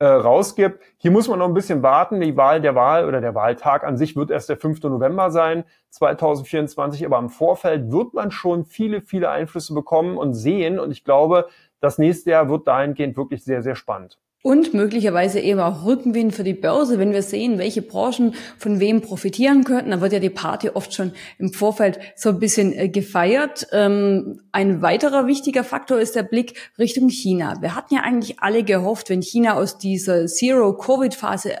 äh, 0.00 0.06
rausgibt. 0.06 0.80
Hier 0.98 1.10
muss 1.10 1.28
man 1.28 1.38
noch 1.38 1.48
ein 1.48 1.54
bisschen 1.54 1.82
warten. 1.82 2.20
Die 2.20 2.36
Wahl 2.36 2.60
der 2.60 2.74
Wahl 2.74 3.06
oder 3.06 3.20
der 3.20 3.34
Wahltag 3.34 3.84
an 3.84 3.96
sich 3.96 4.16
wird 4.16 4.30
erst 4.30 4.48
der 4.48 4.56
5. 4.56 4.82
November 4.84 5.30
sein, 5.30 5.64
2024. 5.90 7.04
Aber 7.04 7.18
im 7.18 7.30
Vorfeld 7.30 7.90
wird 7.90 8.14
man 8.14 8.30
schon 8.30 8.64
viele, 8.64 9.00
viele 9.00 9.30
Einflüsse 9.30 9.74
bekommen 9.74 10.16
und 10.16 10.34
sehen. 10.34 10.78
Und 10.78 10.90
ich 10.90 11.04
glaube, 11.04 11.48
das 11.80 11.98
nächste 11.98 12.30
Jahr 12.30 12.48
wird 12.48 12.68
dahingehend 12.68 13.16
wirklich 13.16 13.42
sehr, 13.44 13.62
sehr 13.62 13.74
spannend. 13.74 14.18
Und 14.40 14.72
möglicherweise 14.72 15.40
eben 15.40 15.58
auch 15.58 15.84
Rückenwind 15.84 16.32
für 16.32 16.44
die 16.44 16.54
Börse, 16.54 17.00
wenn 17.00 17.12
wir 17.12 17.22
sehen, 17.22 17.58
welche 17.58 17.82
Branchen 17.82 18.36
von 18.56 18.78
wem 18.78 19.00
profitieren 19.00 19.64
könnten. 19.64 19.90
Da 19.90 20.00
wird 20.00 20.12
ja 20.12 20.20
die 20.20 20.30
Party 20.30 20.70
oft 20.70 20.94
schon 20.94 21.10
im 21.38 21.52
Vorfeld 21.52 21.98
so 22.14 22.28
ein 22.28 22.38
bisschen 22.38 22.72
äh, 22.72 22.88
gefeiert. 22.88 23.66
Ähm, 23.72 24.40
ein 24.52 24.80
weiterer 24.80 25.26
wichtiger 25.26 25.64
Faktor 25.64 25.98
ist 25.98 26.14
der 26.14 26.22
Blick 26.22 26.54
Richtung 26.78 27.08
China. 27.08 27.56
Wir 27.60 27.74
hatten 27.74 27.94
ja 27.94 28.02
eigentlich 28.02 28.38
alle 28.38 28.62
gehofft, 28.62 29.10
wenn 29.10 29.22
China 29.22 29.54
aus 29.54 29.76
dieser 29.76 30.26
Zero-Covid-Phase 30.26 31.56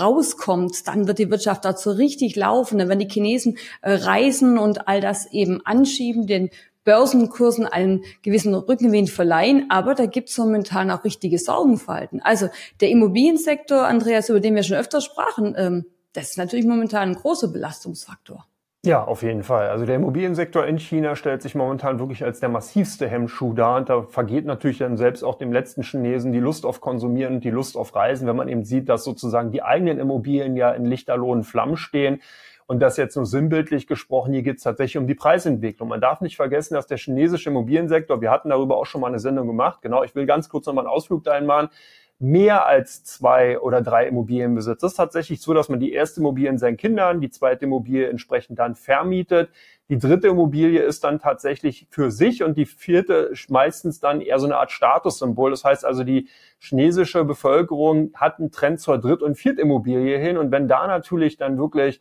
rauskommt, 0.00 0.88
dann 0.88 1.06
wird 1.06 1.18
die 1.18 1.30
Wirtschaft 1.30 1.66
dazu 1.66 1.90
richtig 1.90 2.34
laufen. 2.34 2.78
Dann 2.78 2.88
werden 2.88 3.00
die 3.00 3.10
Chinesen 3.10 3.58
äh, 3.82 3.92
reisen 3.92 4.56
und 4.56 4.88
all 4.88 5.02
das 5.02 5.30
eben 5.32 5.60
anschieben, 5.66 6.26
den 6.26 6.48
Börsenkursen 6.84 7.66
einen 7.66 8.04
gewissen 8.22 8.54
Rückenwind 8.54 9.10
verleihen, 9.10 9.66
aber 9.70 9.94
da 9.94 10.06
gibt 10.06 10.28
es 10.30 10.38
momentan 10.38 10.90
auch 10.90 11.04
richtige 11.04 11.38
Sorgenfalten. 11.38 12.20
Also 12.20 12.48
der 12.80 12.90
Immobiliensektor, 12.90 13.86
Andreas, 13.86 14.28
über 14.28 14.40
den 14.40 14.54
wir 14.54 14.62
schon 14.62 14.76
öfter 14.76 15.00
sprachen, 15.00 15.54
ähm, 15.56 15.86
das 16.12 16.30
ist 16.30 16.38
natürlich 16.38 16.66
momentan 16.66 17.10
ein 17.10 17.14
großer 17.14 17.48
Belastungsfaktor. 17.48 18.46
Ja, 18.84 19.04
auf 19.04 19.22
jeden 19.22 19.44
Fall. 19.44 19.68
Also 19.68 19.86
der 19.86 19.94
Immobiliensektor 19.94 20.66
in 20.66 20.76
China 20.76 21.14
stellt 21.14 21.40
sich 21.40 21.54
momentan 21.54 22.00
wirklich 22.00 22.24
als 22.24 22.40
der 22.40 22.48
massivste 22.48 23.08
Hemmschuh 23.08 23.54
dar. 23.54 23.76
Und 23.76 23.88
da 23.88 24.02
vergeht 24.02 24.44
natürlich 24.44 24.78
dann 24.78 24.96
selbst 24.96 25.22
auch 25.22 25.36
dem 25.36 25.52
letzten 25.52 25.84
Chinesen 25.84 26.32
die 26.32 26.40
Lust 26.40 26.66
auf 26.66 26.80
Konsumieren 26.80 27.36
und 27.36 27.44
die 27.44 27.50
Lust 27.50 27.76
auf 27.76 27.94
Reisen, 27.94 28.26
wenn 28.26 28.34
man 28.34 28.48
eben 28.48 28.64
sieht, 28.64 28.88
dass 28.88 29.04
sozusagen 29.04 29.52
die 29.52 29.62
eigenen 29.62 30.00
Immobilien 30.00 30.56
ja 30.56 30.72
in 30.72 30.84
lichterlohen 30.84 31.44
Flammen 31.44 31.76
stehen. 31.76 32.20
Und 32.72 32.78
das 32.80 32.96
jetzt 32.96 33.16
nur 33.16 33.26
sinnbildlich 33.26 33.86
gesprochen, 33.86 34.32
hier 34.32 34.42
geht 34.42 34.56
es 34.56 34.62
tatsächlich 34.62 34.96
um 34.96 35.06
die 35.06 35.14
Preisentwicklung. 35.14 35.90
Man 35.90 36.00
darf 36.00 36.22
nicht 36.22 36.36
vergessen, 36.36 36.72
dass 36.72 36.86
der 36.86 36.96
chinesische 36.96 37.50
Immobiliensektor, 37.50 38.22
wir 38.22 38.30
hatten 38.30 38.48
darüber 38.48 38.78
auch 38.78 38.86
schon 38.86 39.02
mal 39.02 39.08
eine 39.08 39.18
Sendung 39.18 39.46
gemacht, 39.46 39.82
genau, 39.82 40.04
ich 40.04 40.14
will 40.14 40.24
ganz 40.24 40.48
kurz 40.48 40.64
nochmal 40.64 40.86
einen 40.86 40.90
Ausflug 40.94 41.22
dahin 41.22 41.44
machen, 41.44 41.68
mehr 42.18 42.64
als 42.64 43.04
zwei 43.04 43.58
oder 43.58 43.82
drei 43.82 44.06
Immobilien 44.06 44.54
besitzt. 44.54 44.82
Das 44.82 44.92
ist 44.92 44.96
tatsächlich 44.96 45.42
so, 45.42 45.52
dass 45.52 45.68
man 45.68 45.80
die 45.80 45.92
erste 45.92 46.20
Immobilie 46.20 46.48
in 46.48 46.56
seinen 46.56 46.78
Kindern, 46.78 47.20
die 47.20 47.28
zweite 47.28 47.66
Immobilie 47.66 48.08
entsprechend 48.08 48.58
dann 48.58 48.74
vermietet. 48.74 49.50
Die 49.90 49.98
dritte 49.98 50.28
Immobilie 50.28 50.80
ist 50.80 51.04
dann 51.04 51.18
tatsächlich 51.18 51.86
für 51.90 52.10
sich 52.10 52.42
und 52.42 52.56
die 52.56 52.64
vierte 52.64 53.34
meistens 53.50 54.00
dann 54.00 54.22
eher 54.22 54.38
so 54.38 54.46
eine 54.46 54.56
Art 54.56 54.70
Statussymbol. 54.70 55.50
Das 55.50 55.64
heißt 55.64 55.84
also, 55.84 56.04
die 56.04 56.30
chinesische 56.58 57.22
Bevölkerung 57.26 58.12
hat 58.14 58.38
einen 58.38 58.50
Trend 58.50 58.80
zur 58.80 58.96
Dritt- 58.96 59.20
und 59.20 59.34
Viertimmobilie 59.34 60.16
hin. 60.16 60.38
Und 60.38 60.50
wenn 60.52 60.68
da 60.68 60.86
natürlich 60.86 61.36
dann 61.36 61.58
wirklich 61.58 62.00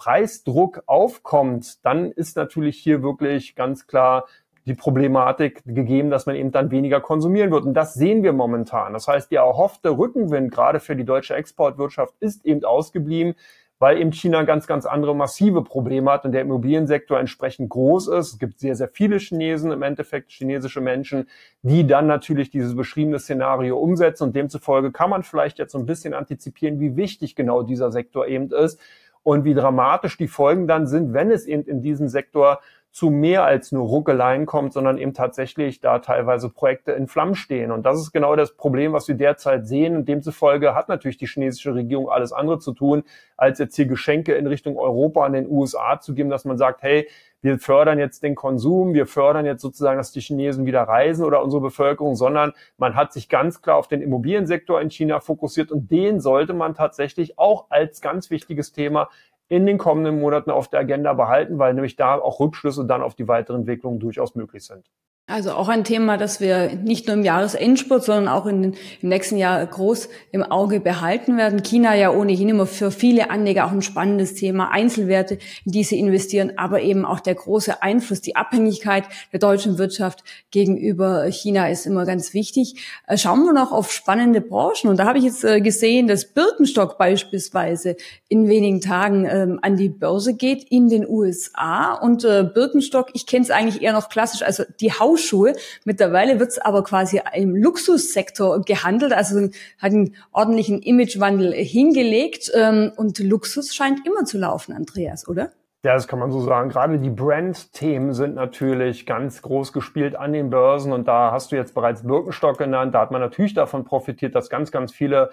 Preisdruck 0.00 0.82
aufkommt, 0.86 1.84
dann 1.84 2.10
ist 2.10 2.34
natürlich 2.34 2.78
hier 2.78 3.02
wirklich 3.02 3.54
ganz 3.54 3.86
klar 3.86 4.24
die 4.64 4.72
Problematik 4.72 5.62
gegeben, 5.66 6.08
dass 6.08 6.24
man 6.24 6.36
eben 6.36 6.52
dann 6.52 6.70
weniger 6.70 7.02
konsumieren 7.02 7.50
wird. 7.50 7.66
Und 7.66 7.74
das 7.74 7.92
sehen 7.92 8.22
wir 8.22 8.32
momentan. 8.32 8.94
Das 8.94 9.08
heißt, 9.08 9.30
der 9.30 9.42
erhoffte 9.42 9.90
Rückenwind 9.90 10.52
gerade 10.52 10.80
für 10.80 10.96
die 10.96 11.04
deutsche 11.04 11.34
Exportwirtschaft 11.34 12.14
ist 12.18 12.46
eben 12.46 12.64
ausgeblieben, 12.64 13.34
weil 13.78 13.98
eben 13.98 14.12
China 14.12 14.42
ganz, 14.44 14.66
ganz 14.66 14.86
andere 14.86 15.14
massive 15.14 15.62
Probleme 15.64 16.10
hat 16.10 16.24
und 16.24 16.32
der 16.32 16.42
Immobiliensektor 16.42 17.20
entsprechend 17.20 17.68
groß 17.68 18.08
ist. 18.08 18.32
Es 18.32 18.38
gibt 18.38 18.58
sehr, 18.58 18.76
sehr 18.76 18.88
viele 18.88 19.18
Chinesen, 19.18 19.70
im 19.70 19.82
Endeffekt 19.82 20.30
chinesische 20.30 20.80
Menschen, 20.80 21.28
die 21.60 21.86
dann 21.86 22.06
natürlich 22.06 22.50
dieses 22.50 22.74
beschriebene 22.74 23.18
Szenario 23.18 23.78
umsetzen 23.78 24.24
und 24.24 24.36
demzufolge 24.36 24.92
kann 24.92 25.10
man 25.10 25.22
vielleicht 25.22 25.58
jetzt 25.58 25.72
so 25.72 25.78
ein 25.78 25.86
bisschen 25.86 26.14
antizipieren, 26.14 26.80
wie 26.80 26.96
wichtig 26.96 27.36
genau 27.36 27.62
dieser 27.62 27.92
Sektor 27.92 28.26
eben 28.26 28.50
ist 28.50 28.80
und 29.22 29.44
wie 29.44 29.54
dramatisch 29.54 30.16
die 30.16 30.28
Folgen 30.28 30.66
dann 30.66 30.86
sind, 30.86 31.12
wenn 31.12 31.30
es 31.30 31.46
eben 31.46 31.64
in 31.64 31.82
diesem 31.82 32.08
Sektor 32.08 32.60
zu 32.92 33.08
mehr 33.10 33.44
als 33.44 33.70
nur 33.70 33.86
Ruckeleien 33.86 34.46
kommt, 34.46 34.72
sondern 34.72 34.98
eben 34.98 35.14
tatsächlich 35.14 35.80
da 35.80 36.00
teilweise 36.00 36.48
Projekte 36.48 36.90
in 36.92 37.06
Flammen 37.06 37.36
stehen. 37.36 37.70
Und 37.70 37.86
das 37.86 38.00
ist 38.00 38.10
genau 38.10 38.34
das 38.34 38.56
Problem, 38.56 38.92
was 38.92 39.06
wir 39.06 39.14
derzeit 39.14 39.66
sehen. 39.66 39.94
Und 39.94 40.08
demzufolge 40.08 40.74
hat 40.74 40.88
natürlich 40.88 41.16
die 41.16 41.26
chinesische 41.26 41.74
Regierung 41.74 42.10
alles 42.10 42.32
andere 42.32 42.58
zu 42.58 42.72
tun, 42.72 43.04
als 43.36 43.60
jetzt 43.60 43.76
hier 43.76 43.86
Geschenke 43.86 44.34
in 44.34 44.46
Richtung 44.48 44.76
Europa 44.76 45.24
an 45.24 45.34
den 45.34 45.48
USA 45.48 46.00
zu 46.00 46.14
geben, 46.14 46.30
dass 46.30 46.44
man 46.44 46.58
sagt, 46.58 46.82
hey, 46.82 47.08
wir 47.42 47.58
fördern 47.58 47.98
jetzt 47.98 48.22
den 48.22 48.34
Konsum, 48.34 48.92
wir 48.92 49.06
fördern 49.06 49.46
jetzt 49.46 49.62
sozusagen, 49.62 49.96
dass 49.96 50.12
die 50.12 50.20
Chinesen 50.20 50.66
wieder 50.66 50.82
reisen 50.82 51.24
oder 51.24 51.42
unsere 51.42 51.62
Bevölkerung, 51.62 52.14
sondern 52.14 52.52
man 52.76 52.96
hat 52.96 53.12
sich 53.12 53.28
ganz 53.28 53.62
klar 53.62 53.76
auf 53.76 53.88
den 53.88 54.02
Immobiliensektor 54.02 54.80
in 54.80 54.90
China 54.90 55.20
fokussiert 55.20 55.72
und 55.72 55.90
den 55.90 56.20
sollte 56.20 56.52
man 56.52 56.74
tatsächlich 56.74 57.38
auch 57.38 57.66
als 57.70 58.00
ganz 58.02 58.30
wichtiges 58.30 58.72
Thema 58.72 59.08
in 59.50 59.66
den 59.66 59.78
kommenden 59.78 60.20
Monaten 60.20 60.50
auf 60.50 60.68
der 60.68 60.80
Agenda 60.80 61.12
behalten, 61.12 61.58
weil 61.58 61.74
nämlich 61.74 61.96
da 61.96 62.14
auch 62.14 62.38
Rückschlüsse 62.38 62.86
dann 62.86 63.02
auf 63.02 63.16
die 63.16 63.26
weitere 63.26 63.56
Entwicklung 63.56 63.98
durchaus 63.98 64.36
möglich 64.36 64.64
sind. 64.64 64.88
Also 65.30 65.52
auch 65.52 65.68
ein 65.68 65.84
Thema, 65.84 66.16
das 66.16 66.40
wir 66.40 66.74
nicht 66.74 67.06
nur 67.06 67.14
im 67.14 67.22
Jahresendspurt, 67.22 68.02
sondern 68.02 68.26
auch 68.26 68.46
in, 68.46 68.74
im 69.00 69.08
nächsten 69.08 69.36
Jahr 69.36 69.64
groß 69.64 70.08
im 70.32 70.42
Auge 70.42 70.80
behalten 70.80 71.36
werden. 71.36 71.62
China 71.62 71.94
ja 71.94 72.10
ohnehin 72.10 72.48
immer 72.48 72.66
für 72.66 72.90
viele 72.90 73.30
Anleger 73.30 73.66
auch 73.66 73.70
ein 73.70 73.80
spannendes 73.80 74.34
Thema. 74.34 74.72
Einzelwerte, 74.72 75.38
in 75.64 75.70
die 75.70 75.84
sie 75.84 76.00
investieren, 76.00 76.54
aber 76.56 76.82
eben 76.82 77.04
auch 77.04 77.20
der 77.20 77.36
große 77.36 77.80
Einfluss, 77.80 78.20
die 78.22 78.34
Abhängigkeit 78.34 79.04
der 79.30 79.38
deutschen 79.38 79.78
Wirtschaft 79.78 80.24
gegenüber 80.50 81.26
China 81.30 81.68
ist 81.68 81.86
immer 81.86 82.06
ganz 82.06 82.34
wichtig. 82.34 82.74
Äh, 83.06 83.16
schauen 83.16 83.44
wir 83.44 83.52
noch 83.52 83.70
auf 83.70 83.92
spannende 83.92 84.40
Branchen. 84.40 84.90
Und 84.90 84.98
da 84.98 85.04
habe 85.04 85.18
ich 85.18 85.24
jetzt 85.24 85.44
äh, 85.44 85.60
gesehen, 85.60 86.08
dass 86.08 86.24
Birkenstock 86.24 86.98
beispielsweise 86.98 87.94
in 88.28 88.48
wenigen 88.48 88.80
Tagen 88.80 89.28
ähm, 89.30 89.60
an 89.62 89.76
die 89.76 89.90
Börse 89.90 90.34
geht 90.34 90.64
in 90.64 90.88
den 90.88 91.08
USA. 91.08 91.94
Und 91.94 92.24
äh, 92.24 92.42
Birkenstock, 92.42 93.10
ich 93.12 93.26
kenne 93.26 93.44
es 93.44 93.52
eigentlich 93.52 93.80
eher 93.80 93.92
noch 93.92 94.08
klassisch, 94.08 94.42
also 94.42 94.64
die 94.80 94.92
Haus 94.92 95.19
Hausschuhe. 95.20 95.54
Mittlerweile 95.84 96.38
wird 96.40 96.50
es 96.50 96.58
aber 96.58 96.82
quasi 96.82 97.20
im 97.34 97.54
Luxussektor 97.54 98.60
gehandelt, 98.62 99.12
also 99.12 99.48
hat 99.78 99.92
einen 99.92 100.14
ordentlichen 100.32 100.82
Imagewandel 100.82 101.52
hingelegt 101.52 102.50
ähm, 102.54 102.92
und 102.96 103.18
Luxus 103.18 103.74
scheint 103.74 104.06
immer 104.06 104.24
zu 104.24 104.38
laufen, 104.38 104.72
Andreas, 104.72 105.28
oder? 105.28 105.50
Ja, 105.82 105.94
das 105.94 106.08
kann 106.08 106.18
man 106.18 106.30
so 106.30 106.42
sagen. 106.42 106.68
Gerade 106.68 106.98
die 106.98 107.08
Brand-Themen 107.08 108.12
sind 108.12 108.34
natürlich 108.34 109.06
ganz 109.06 109.40
groß 109.40 109.72
gespielt 109.72 110.14
an 110.14 110.34
den 110.34 110.50
Börsen 110.50 110.92
und 110.92 111.08
da 111.08 111.32
hast 111.32 111.52
du 111.52 111.56
jetzt 111.56 111.74
bereits 111.74 112.02
Birkenstock 112.02 112.58
genannt. 112.58 112.94
Da 112.94 113.00
hat 113.00 113.10
man 113.10 113.20
natürlich 113.22 113.54
davon 113.54 113.84
profitiert, 113.84 114.34
dass 114.34 114.50
ganz, 114.50 114.70
ganz 114.70 114.92
viele 114.92 115.30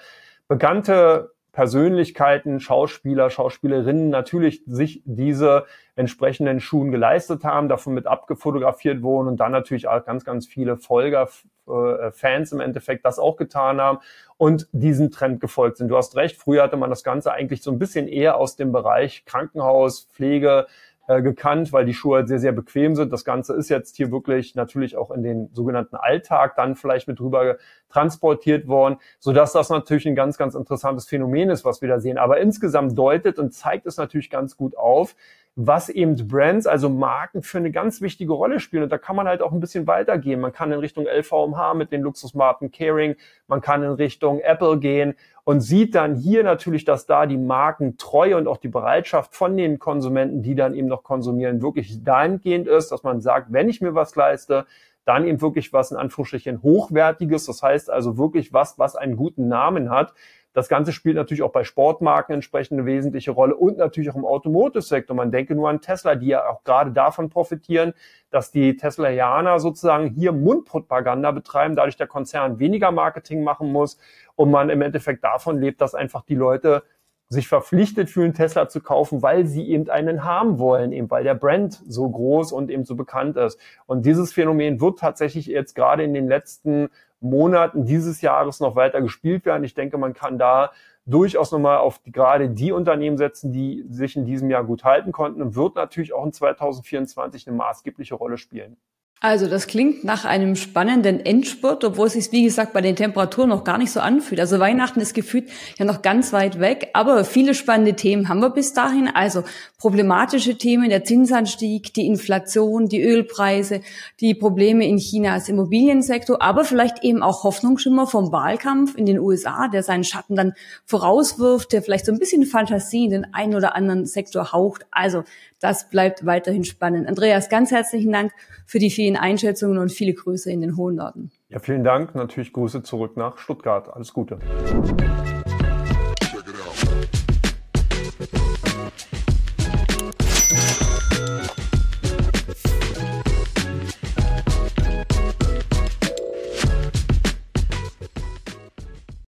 bekannte 0.47 1.31
Persönlichkeiten, 1.57 2.59
Schauspieler, 2.59 3.31
Schauspielerinnen 3.31 4.11
natürlich 4.11 4.61
sich 4.67 5.01
diese 5.05 5.65
entsprechenden 5.95 6.59
Schuhen 6.59 6.91
geleistet 6.91 7.43
haben, 7.43 7.67
davon 7.67 7.95
mit 7.95 8.05
abgefotografiert 8.05 9.01
wurden 9.01 9.27
und 9.27 9.37
dann 9.37 9.53
natürlich 9.53 9.87
auch 9.87 10.05
ganz, 10.05 10.23
ganz 10.23 10.45
viele 10.45 10.77
Folger, 10.77 11.27
äh, 11.67 12.11
Fans 12.11 12.51
im 12.51 12.59
Endeffekt 12.59 13.05
das 13.05 13.17
auch 13.17 13.37
getan 13.37 13.81
haben 13.81 13.97
und 14.37 14.67
diesen 14.71 15.09
Trend 15.09 15.41
gefolgt 15.41 15.77
sind. 15.77 15.87
Du 15.87 15.97
hast 15.97 16.15
recht, 16.15 16.37
früher 16.37 16.61
hatte 16.61 16.77
man 16.77 16.91
das 16.91 17.03
Ganze 17.03 17.31
eigentlich 17.31 17.63
so 17.63 17.71
ein 17.71 17.79
bisschen 17.79 18.07
eher 18.07 18.37
aus 18.37 18.55
dem 18.55 18.71
Bereich 18.71 19.25
Krankenhaus, 19.25 20.09
Pflege, 20.13 20.67
äh, 21.07 21.21
gekannt, 21.21 21.71
weil 21.73 21.85
die 21.85 21.93
Schuhe 21.93 22.17
halt 22.17 22.27
sehr, 22.27 22.39
sehr 22.39 22.51
bequem 22.51 22.95
sind. 22.95 23.13
Das 23.13 23.23
Ganze 23.23 23.53
ist 23.53 23.69
jetzt 23.69 23.95
hier 23.95 24.11
wirklich 24.11 24.55
natürlich 24.55 24.97
auch 24.97 25.09
in 25.09 25.23
den 25.23 25.49
sogenannten 25.53 25.95
Alltag 25.95 26.55
dann 26.55 26.75
vielleicht 26.75 27.07
mit 27.07 27.21
rüber 27.21 27.57
transportiert 27.89 28.67
worden, 28.67 28.97
sodass 29.17 29.53
das 29.53 29.69
natürlich 29.69 30.05
ein 30.05 30.15
ganz, 30.15 30.37
ganz 30.37 30.53
interessantes 30.53 31.07
Phänomen 31.07 31.49
ist, 31.49 31.63
was 31.63 31.81
wir 31.81 31.87
da 31.87 31.99
sehen. 31.99 32.17
Aber 32.17 32.39
insgesamt 32.39 32.97
deutet 32.97 33.39
und 33.39 33.53
zeigt 33.53 33.85
es 33.85 33.97
natürlich 33.97 34.29
ganz 34.29 34.57
gut 34.57 34.77
auf, 34.77 35.15
was 35.59 35.89
eben 35.89 36.15
Brands, 36.27 36.67
also 36.67 36.87
Marken 36.87 37.41
für 37.41 37.57
eine 37.57 37.71
ganz 37.71 37.99
wichtige 37.99 38.31
Rolle 38.31 38.59
spielen. 38.59 38.83
Und 38.83 38.91
da 38.91 38.99
kann 38.99 39.15
man 39.15 39.27
halt 39.27 39.41
auch 39.41 39.51
ein 39.51 39.59
bisschen 39.59 39.87
weitergehen. 39.87 40.39
Man 40.39 40.53
kann 40.53 40.71
in 40.71 40.77
Richtung 40.77 41.07
LVMH 41.07 41.73
mit 41.73 41.91
den 41.91 42.03
Luxusmarken 42.03 42.71
Caring, 42.71 43.15
man 43.47 43.59
kann 43.59 43.81
in 43.81 43.89
Richtung 43.89 44.39
Apple 44.39 44.77
gehen 44.77 45.15
und 45.45 45.61
sieht 45.61 45.95
dann 45.95 46.13
hier 46.13 46.43
natürlich, 46.43 46.85
dass 46.85 47.07
da 47.07 47.25
die 47.25 47.37
Markentreue 47.37 48.37
und 48.37 48.47
auch 48.47 48.57
die 48.57 48.67
Bereitschaft 48.67 49.33
von 49.33 49.57
den 49.57 49.79
Konsumenten, 49.79 50.43
die 50.43 50.53
dann 50.53 50.75
eben 50.75 50.87
noch 50.87 51.01
konsumieren, 51.01 51.59
wirklich 51.63 52.03
dahingehend 52.03 52.67
ist, 52.67 52.91
dass 52.91 53.01
man 53.01 53.19
sagt, 53.19 53.51
wenn 53.51 53.67
ich 53.67 53.81
mir 53.81 53.95
was 53.95 54.15
leiste, 54.15 54.67
dann 55.05 55.25
eben 55.25 55.41
wirklich 55.41 55.73
was 55.73 55.89
in 55.89 55.97
Anführungsstrichen 55.97 56.61
hochwertiges, 56.61 57.45
das 57.45 57.63
heißt 57.63 57.89
also 57.89 58.19
wirklich 58.19 58.53
was, 58.53 58.77
was 58.77 58.95
einen 58.95 59.15
guten 59.15 59.47
Namen 59.47 59.89
hat, 59.89 60.13
das 60.57 60.69
Ganze 60.69 60.91
spielt 60.91 61.17
natürlich 61.17 61.43
auch 61.43 61.51
bei 61.51 61.63
Sportmarken 61.63 62.33
entsprechend 62.33 62.79
eine 62.79 62.87
wesentliche 62.87 63.29
Rolle 63.29 63.55
und 63.55 63.77
natürlich 63.77 64.09
auch 64.09 64.15
im 64.15 64.25
Automotive-Sektor. 64.25 65.15
Man 65.15 65.29
denke 65.29 65.53
nur 65.53 65.69
an 65.69 65.81
Tesla, 65.81 66.15
die 66.15 66.29
ja 66.29 66.49
auch 66.49 66.63
gerade 66.63 66.89
davon 66.89 67.29
profitieren, 67.29 67.93
dass 68.31 68.49
die 68.49 68.75
Teslaianer 68.75 69.59
sozusagen 69.59 70.07
hier 70.07 70.31
Mundpropaganda 70.31 71.29
betreiben, 71.29 71.75
dadurch 71.75 71.95
der 71.95 72.07
Konzern 72.07 72.57
weniger 72.57 72.91
Marketing 72.91 73.43
machen 73.43 73.71
muss 73.71 73.99
und 74.33 74.49
man 74.49 74.71
im 74.71 74.81
Endeffekt 74.81 75.23
davon 75.23 75.61
lebt, 75.61 75.79
dass 75.79 75.93
einfach 75.93 76.23
die 76.23 76.33
Leute 76.33 76.81
sich 77.29 77.47
verpflichtet 77.47 78.09
fühlen, 78.09 78.33
Tesla 78.33 78.67
zu 78.67 78.81
kaufen, 78.81 79.21
weil 79.21 79.45
sie 79.45 79.69
eben 79.69 79.87
einen 79.91 80.23
haben 80.23 80.57
wollen, 80.57 80.91
eben 80.91 81.11
weil 81.11 81.23
der 81.23 81.35
Brand 81.35 81.83
so 81.87 82.09
groß 82.09 82.51
und 82.51 82.71
eben 82.71 82.83
so 82.83 82.95
bekannt 82.95 83.37
ist. 83.37 83.59
Und 83.85 84.07
dieses 84.07 84.33
Phänomen 84.33 84.81
wird 84.81 84.97
tatsächlich 84.97 85.45
jetzt 85.45 85.75
gerade 85.75 86.03
in 86.03 86.15
den 86.15 86.27
letzten 86.27 86.89
Monaten 87.19 87.85
dieses 87.85 88.21
Jahres 88.21 88.59
noch 88.59 88.75
weiter 88.75 89.01
gespielt 89.01 89.45
werden. 89.45 89.63
Ich 89.63 89.73
denke, 89.73 89.97
man 89.97 90.13
kann 90.13 90.37
da 90.37 90.71
durchaus 91.05 91.51
nochmal 91.51 91.77
auf 91.77 91.99
die, 91.99 92.11
gerade 92.11 92.49
die 92.49 92.71
Unternehmen 92.71 93.17
setzen, 93.17 93.51
die 93.51 93.85
sich 93.89 94.15
in 94.15 94.25
diesem 94.25 94.49
Jahr 94.49 94.63
gut 94.63 94.83
halten 94.83 95.11
konnten 95.11 95.41
und 95.41 95.55
wird 95.55 95.75
natürlich 95.75 96.13
auch 96.13 96.25
in 96.25 96.33
2024 96.33 97.47
eine 97.47 97.55
maßgebliche 97.55 98.15
Rolle 98.15 98.37
spielen. 98.37 98.77
Also 99.19 99.47
das 99.47 99.65
klingt 99.65 100.03
nach 100.03 100.25
einem 100.25 100.55
spannenden 100.55 101.25
Endspurt, 101.25 101.83
obwohl 101.83 102.05
es 102.05 102.13
sich, 102.13 102.31
wie 102.31 102.43
gesagt, 102.43 102.73
bei 102.73 102.81
den 102.81 102.95
Temperaturen 102.95 103.49
noch 103.49 103.63
gar 103.63 103.79
nicht 103.79 103.91
so 103.91 103.99
anfühlt. 103.99 104.39
Also 104.39 104.59
Weihnachten 104.59 104.99
ist 104.99 105.15
gefühlt 105.15 105.49
ja 105.79 105.85
noch 105.85 106.03
ganz 106.03 106.33
weit 106.33 106.59
weg, 106.59 106.89
aber 106.93 107.25
viele 107.25 107.55
spannende 107.55 107.95
Themen 107.95 108.29
haben 108.29 108.41
wir 108.41 108.51
bis 108.51 108.73
dahin. 108.73 109.07
Also 109.07 109.43
problematische 109.79 110.55
Themen, 110.55 110.89
der 110.89 111.03
Zinsanstieg, 111.03 111.95
die 111.95 112.05
Inflation, 112.05 112.89
die 112.89 113.01
Ölpreise, 113.01 113.81
die 114.19 114.35
Probleme 114.35 114.87
in 114.87 114.97
Chinas 114.97 115.49
Immobiliensektor, 115.49 116.39
aber 116.39 116.63
vielleicht 116.63 117.03
eben 117.03 117.23
auch 117.23 117.43
Hoffnungsschimmer 117.43 118.05
vom 118.05 118.31
Wahlkampf 118.31 118.95
in 118.95 119.07
den 119.07 119.17
USA, 119.17 119.67
der 119.67 119.81
seinen 119.81 120.03
Schatten 120.03 120.35
dann 120.35 120.53
vorauswirft, 120.85 121.71
der 121.73 121.81
vielleicht 121.81 122.05
so 122.05 122.11
ein 122.11 122.19
bisschen 122.19 122.45
Fantasie 122.45 123.05
in 123.05 123.11
den 123.11 123.33
einen 123.33 123.55
oder 123.55 123.75
anderen 123.75 124.05
Sektor 124.05 124.51
haucht. 124.51 124.85
Also 124.91 125.23
das 125.59 125.89
bleibt 125.89 126.25
weiterhin 126.25 126.65
spannend. 126.65 127.07
Andreas, 127.07 127.49
ganz 127.49 127.71
herzlichen 127.71 128.11
Dank 128.11 128.31
für 128.67 128.79
die 128.79 128.91
vielen 129.07 129.15
Einschätzungen 129.15 129.77
und 129.77 129.89
viele 129.89 130.13
Grüße 130.13 130.51
in 130.51 130.59
den 130.59 130.75
hohen 130.75 130.95
Norden. 130.95 131.31
Ja, 131.47 131.59
vielen 131.59 131.85
Dank. 131.85 132.13
Natürlich 132.13 132.51
Grüße 132.51 132.83
zurück 132.83 133.15
nach 133.15 133.37
Stuttgart. 133.37 133.87
Alles 133.87 134.11
Gute. 134.11 134.37